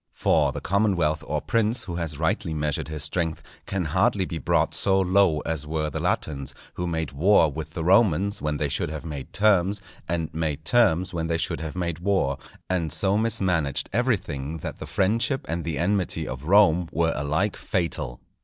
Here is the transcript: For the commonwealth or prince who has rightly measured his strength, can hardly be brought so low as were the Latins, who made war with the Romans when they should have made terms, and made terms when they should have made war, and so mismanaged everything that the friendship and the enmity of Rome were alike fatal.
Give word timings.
For 0.15 0.51
the 0.51 0.61
commonwealth 0.61 1.23
or 1.27 1.41
prince 1.41 1.83
who 1.83 1.97
has 1.97 2.17
rightly 2.17 2.55
measured 2.55 2.87
his 2.87 3.03
strength, 3.03 3.43
can 3.67 3.85
hardly 3.85 4.25
be 4.25 4.39
brought 4.39 4.73
so 4.73 4.99
low 4.99 5.41
as 5.41 5.67
were 5.67 5.91
the 5.91 5.99
Latins, 5.99 6.55
who 6.73 6.87
made 6.87 7.11
war 7.11 7.51
with 7.51 7.73
the 7.75 7.83
Romans 7.83 8.41
when 8.41 8.57
they 8.57 8.67
should 8.67 8.89
have 8.89 9.05
made 9.05 9.31
terms, 9.31 9.79
and 10.09 10.33
made 10.33 10.65
terms 10.65 11.13
when 11.13 11.27
they 11.27 11.37
should 11.37 11.59
have 11.59 11.75
made 11.75 11.99
war, 11.99 12.39
and 12.67 12.91
so 12.91 13.15
mismanaged 13.15 13.91
everything 13.93 14.57
that 14.57 14.79
the 14.79 14.87
friendship 14.87 15.45
and 15.47 15.63
the 15.63 15.77
enmity 15.77 16.27
of 16.27 16.45
Rome 16.45 16.89
were 16.91 17.13
alike 17.15 17.55
fatal. 17.55 18.19